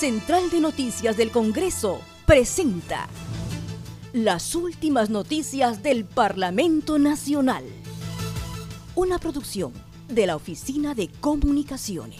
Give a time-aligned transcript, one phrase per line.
[0.00, 3.06] Central de Noticias del Congreso presenta
[4.14, 7.64] las últimas noticias del Parlamento Nacional.
[8.94, 9.74] Una producción
[10.08, 12.18] de la Oficina de Comunicaciones.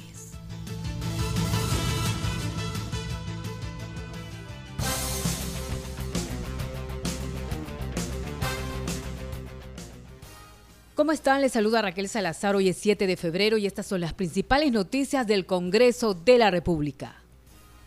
[10.94, 11.40] ¿Cómo están?
[11.40, 12.56] Les saluda Raquel Salazar.
[12.56, 16.50] Hoy es 7 de febrero y estas son las principales noticias del Congreso de la
[16.50, 17.19] República.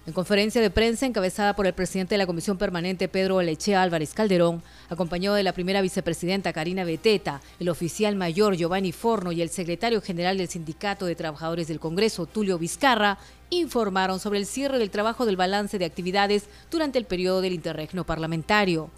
[0.05, 4.13] En conferencia de prensa encabezada por el presidente de la Comisión Permanente, Pedro Lechea Álvarez
[4.13, 9.47] Calderón, acompañado de la primera vicepresidenta Karina Beteta, el oficial mayor Giovanni Forno y el
[9.47, 13.17] secretario general del Sindicato de Trabajadores del Congreso, Tulio Vizcarra,
[13.49, 18.03] informaron sobre el cierre del trabajo del balance de actividades durante el periodo del interregno
[18.03, 18.89] parlamentario.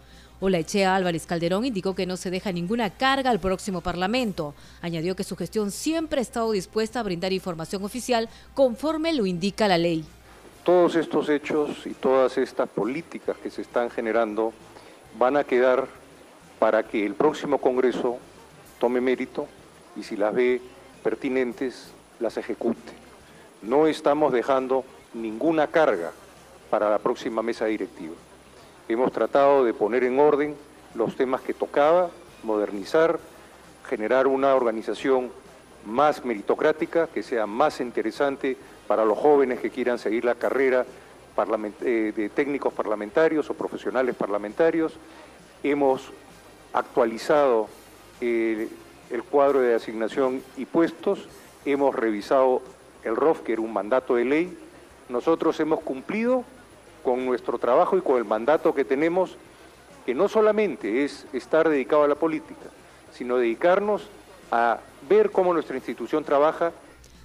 [0.41, 4.55] Echea Álvarez Calderón indicó que no se deja ninguna carga al próximo Parlamento.
[4.82, 9.68] Añadió que su gestión siempre ha estado dispuesta a brindar información oficial conforme lo indica
[9.68, 10.04] la ley.
[10.66, 14.52] Todos estos hechos y todas estas políticas que se están generando
[15.16, 15.85] van a quedar
[16.57, 18.18] para que el próximo Congreso
[18.80, 19.46] tome mérito
[19.96, 20.60] y si las ve
[21.04, 22.94] pertinentes, las ejecute.
[23.62, 26.12] No estamos dejando ninguna carga
[26.72, 28.16] para la próxima mesa directiva.
[28.90, 30.55] Hemos tratado de poner en orden
[30.96, 32.10] los temas que tocaba,
[32.41, 33.20] modernizar,
[33.88, 35.29] generar una organización
[35.85, 38.57] más meritocrática, que sea más interesante
[38.88, 40.86] para los jóvenes que quieran seguir la carrera
[41.82, 44.94] eh, de técnicos parlamentarios o profesionales parlamentarios.
[45.64, 46.12] Hemos
[46.74, 47.68] actualizado
[48.22, 48.70] eh,
[49.10, 51.28] el cuadro de asignación y puestos,
[51.66, 52.62] hemos revisado
[53.04, 54.58] el ROF, que era un mandato de ley.
[55.10, 56.44] Nosotros hemos cumplido
[57.04, 59.38] con nuestro trabajo y con el mandato que tenemos,
[60.06, 62.66] que no solamente es estar dedicado a la política,
[63.13, 64.08] sino dedicarnos
[64.52, 66.72] a ver cómo nuestra institución trabaja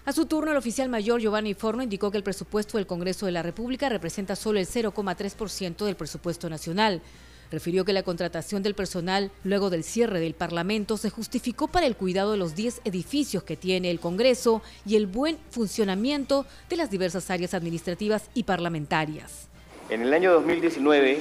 [0.06, 3.32] a su turno, el oficial mayor Giovanni Forno indicó que el presupuesto del Congreso de
[3.32, 7.02] la República representa solo el 0,3% del presupuesto nacional.
[7.50, 11.97] Refirió que la contratación del personal luego del cierre del Parlamento se justificó para el
[11.97, 16.91] cuidado de los 10 edificios que tiene el Congreso y el buen funcionamiento de las
[16.91, 19.48] diversas áreas administrativas y parlamentarias.
[19.91, 21.19] En el año 2019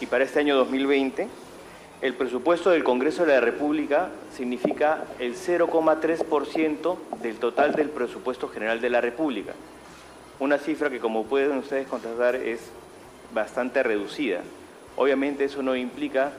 [0.00, 1.28] y para este año 2020,
[2.00, 8.80] el presupuesto del Congreso de la República significa el 0,3% del total del presupuesto general
[8.80, 9.52] de la República.
[10.38, 12.60] Una cifra que, como pueden ustedes constatar, es
[13.34, 14.40] bastante reducida.
[14.96, 16.32] Obviamente eso no implica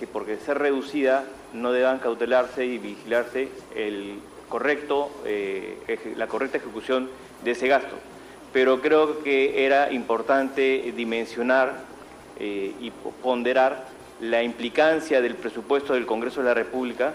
[0.00, 4.18] que porque ser reducida no deban cautelarse y vigilarse el
[4.48, 7.08] correcto, eh, la correcta ejecución
[7.44, 7.96] de ese gasto
[8.52, 11.74] pero creo que era importante dimensionar
[12.38, 12.90] eh, y
[13.22, 13.86] ponderar
[14.22, 17.12] la implicancia del presupuesto del Congreso de la República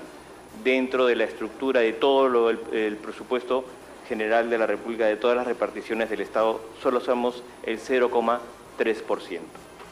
[0.61, 3.63] dentro de la estructura de todo el, presupuesto
[4.09, 9.39] general de la República, de todas las reparticiones del Estado, solo somos el 0,3%.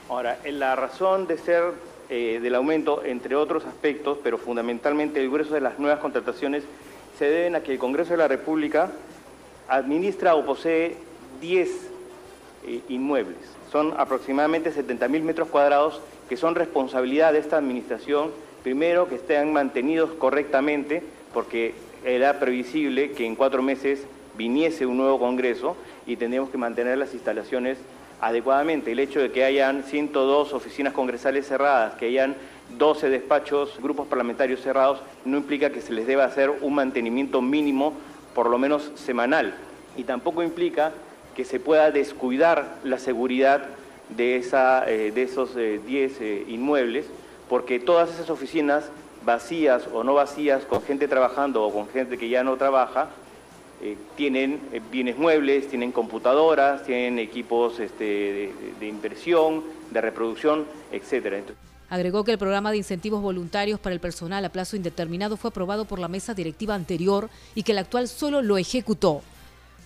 [0.09, 1.63] Ahora, la razón de ser
[2.09, 6.65] eh, del aumento, entre otros aspectos, pero fundamentalmente el grueso de las nuevas contrataciones,
[7.17, 8.91] se deben a que el Congreso de la República
[9.69, 10.97] administra o posee
[11.39, 11.69] 10
[12.67, 13.37] eh, inmuebles.
[13.71, 18.31] Son aproximadamente 70 mil metros cuadrados que son responsabilidad de esta administración,
[18.63, 21.03] primero que estén mantenidos correctamente,
[21.33, 24.05] porque era previsible que en cuatro meses
[24.37, 25.75] viniese un nuevo Congreso
[26.05, 27.77] y tendríamos que mantener las instalaciones
[28.21, 28.91] adecuadamente.
[28.91, 32.35] El hecho de que hayan 102 oficinas congresales cerradas, que hayan
[32.77, 37.93] 12 despachos, grupos parlamentarios cerrados, no implica que se les deba hacer un mantenimiento mínimo,
[38.33, 39.53] por lo menos semanal.
[39.97, 40.91] Y tampoco implica
[41.35, 43.65] que se pueda descuidar la seguridad
[44.09, 47.05] de, esa, eh, de esos 10 eh, eh, inmuebles,
[47.49, 48.85] porque todas esas oficinas
[49.23, 53.09] vacías o no vacías, con gente trabajando o con gente que ya no trabaja,
[54.15, 61.43] tienen bienes muebles, tienen computadoras, tienen equipos este, de, de, inversión, de reproducción, etc.
[61.89, 65.85] Agregó que el programa de incentivos voluntarios para el personal a plazo indeterminado fue aprobado
[65.85, 69.21] por la mesa directiva anterior y que el actual solo lo ejecutó.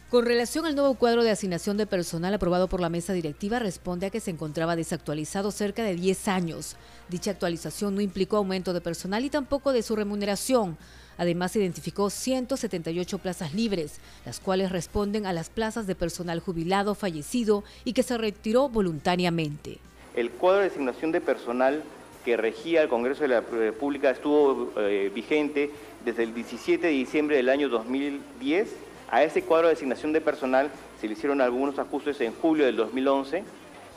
[0.09, 4.07] Con relación al nuevo cuadro de asignación de personal aprobado por la mesa directiva, responde
[4.07, 6.77] a que se encontraba desactualizado cerca de 10 años.
[7.09, 10.79] Dicha actualización no implicó aumento de personal y tampoco de su remuneración.
[11.19, 17.63] Además, identificó 178 plazas libres, las cuales responden a las plazas de personal jubilado, fallecido
[17.85, 19.77] y que se retiró voluntariamente.
[20.15, 21.83] El cuadro de asignación de personal
[22.25, 25.69] que regía el Congreso de la República estuvo eh, vigente
[26.03, 30.69] desde el 17 de diciembre del año 2010 a ese cuadro de asignación de personal
[30.99, 33.43] se le hicieron algunos ajustes en julio del 2011.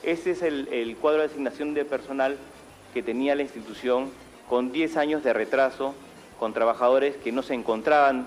[0.01, 2.37] Ese es el, cuadro de asignación de personal
[2.93, 4.09] que tenía la institución
[4.49, 5.93] con 10 años de retraso,
[6.39, 8.25] con trabajadores que no se encontraban,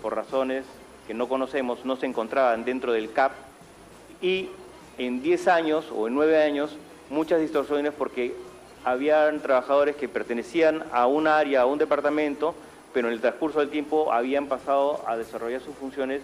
[0.00, 0.64] por razones
[1.06, 3.32] que no conocemos, no se encontraban dentro del CAP
[4.22, 4.48] y
[4.98, 6.76] en 10 años o en 9 años
[7.10, 8.34] muchas distorsiones porque
[8.84, 12.54] habían trabajadores que pertenecían a un área, a un departamento,
[12.96, 16.22] pero en el transcurso del tiempo habían pasado a desarrollar sus funciones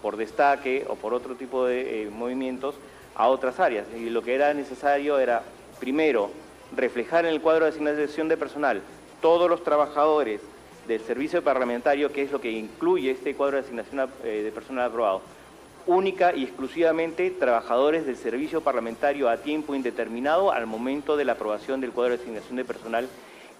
[0.00, 2.76] por destaque o por otro tipo de eh, movimientos
[3.16, 3.88] a otras áreas.
[3.92, 5.42] Y lo que era necesario era,
[5.80, 6.30] primero,
[6.76, 8.82] reflejar en el cuadro de asignación de personal
[9.20, 10.40] todos los trabajadores
[10.86, 14.90] del servicio parlamentario, que es lo que incluye este cuadro de asignación eh, de personal
[14.90, 15.22] aprobado,
[15.88, 21.80] única y exclusivamente trabajadores del servicio parlamentario a tiempo indeterminado al momento de la aprobación
[21.80, 23.08] del cuadro de asignación de personal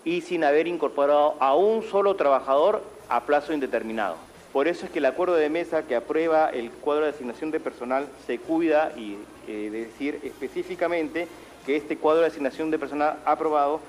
[0.05, 4.17] y sin haber incorporado a un solo trabajador a plazo indeterminado.
[4.53, 7.61] Por eso es que el acuerdo de mesa que aprueba el cuadro de asignación de
[7.61, 9.17] personal se cuida y
[9.49, 11.27] eh, decir específicamente
[11.65, 13.81] que este cuadro de asignación de personal aprobado,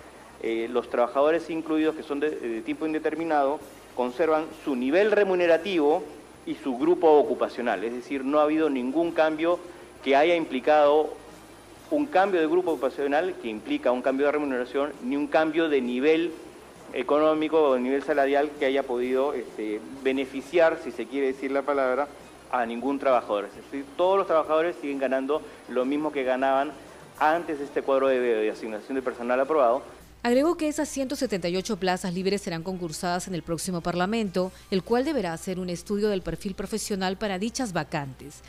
[0.41, 3.59] eh, los trabajadores incluidos que son de tiempo indeterminado
[3.95, 6.03] conservan su nivel remunerativo
[6.45, 7.83] y su grupo ocupacional.
[7.83, 9.59] Es decir, no ha habido ningún cambio
[10.03, 11.13] que haya implicado
[11.93, 15.79] un cambio de grupo ocupacional que implica un cambio de remuneración, ni un cambio de
[15.79, 16.31] nivel
[16.91, 21.61] económico o de nivel salarial que haya podido este, beneficiar, si se quiere decir la
[21.61, 22.07] palabra,
[22.51, 23.47] a ningún trabajador.
[23.95, 26.71] Todos los trabajadores siguen ganando lo mismo que ganaban
[27.19, 29.83] antes de este cuadro de asignación de personal aprobado,
[30.25, 35.33] Agregó que esas 178 plazas libres serán concursadas en el próximo Parlamento, el cual deberá
[35.33, 38.41] hacer un estudio del perfil profesional para dichas vacantes.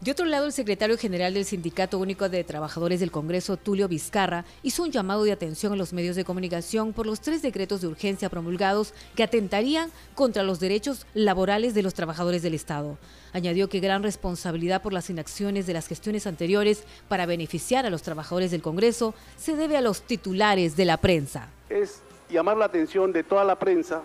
[0.00, 4.44] De otro lado, el secretario general del Sindicato Único de Trabajadores del Congreso, Tulio Vizcarra,
[4.62, 7.88] hizo un llamado de atención a los medios de comunicación por los tres decretos de
[7.88, 12.96] urgencia promulgados que atentarían contra los derechos laborales de los trabajadores del Estado.
[13.32, 18.02] Añadió que gran responsabilidad por las inacciones de las gestiones anteriores para beneficiar a los
[18.02, 21.48] trabajadores del Congreso se debe a los titulares de la prensa.
[21.68, 24.02] Es llamar la atención de toda la prensa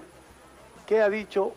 [0.87, 1.53] que ha dicho,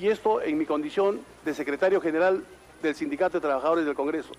[0.00, 2.42] y esto en mi condición de secretario general
[2.84, 4.30] del Sindicato de Trabajadores del Congreso.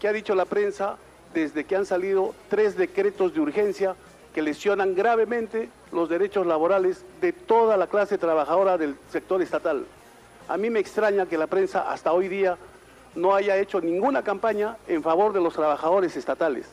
[0.00, 0.96] ¿Qué ha dicho la prensa
[1.32, 3.94] desde que han salido tres decretos de urgencia
[4.34, 9.84] que lesionan gravemente los derechos laborales de toda la clase trabajadora del sector estatal?
[10.48, 12.56] A mí me extraña que la prensa hasta hoy día
[13.14, 16.66] no haya hecho ninguna campaña en favor de los trabajadores estatales.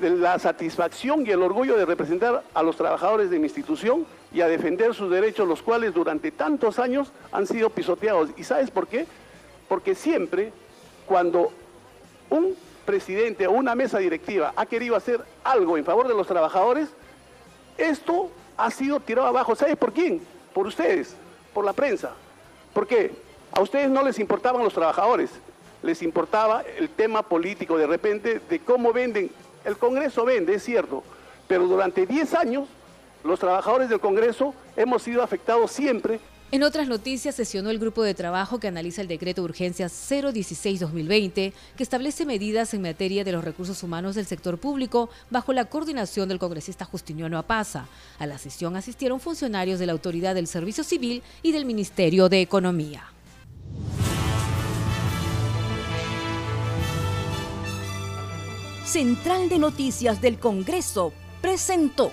[0.00, 4.48] La satisfacción y el orgullo de representar a los trabajadores de mi institución y a
[4.48, 8.30] defender sus derechos, los cuales durante tantos años han sido pisoteados.
[8.36, 9.06] ¿Y sabes por qué?
[9.68, 10.52] Porque siempre
[11.06, 11.52] cuando
[12.30, 16.88] un presidente o una mesa directiva ha querido hacer algo en favor de los trabajadores,
[17.78, 19.54] esto ha sido tirado abajo.
[19.54, 20.20] ¿Sabes por quién?
[20.54, 21.14] Por ustedes,
[21.52, 22.12] por la prensa.
[22.72, 23.12] ¿Por qué?
[23.52, 25.30] A ustedes no les importaban los trabajadores,
[25.82, 29.30] les importaba el tema político de repente de cómo venden.
[29.64, 31.02] El Congreso vende, es cierto,
[31.48, 32.68] pero durante 10 años
[33.24, 36.20] los trabajadores del Congreso hemos sido afectados siempre
[36.52, 41.52] en otras noticias, sesionó el grupo de trabajo que analiza el decreto de urgencia 016-2020,
[41.76, 46.28] que establece medidas en materia de los recursos humanos del sector público bajo la coordinación
[46.28, 47.88] del congresista Justiniano Apaza.
[48.20, 52.40] A la sesión asistieron funcionarios de la Autoridad del Servicio Civil y del Ministerio de
[52.40, 53.04] Economía.
[58.84, 61.12] Central de Noticias del Congreso
[61.42, 62.12] presentó.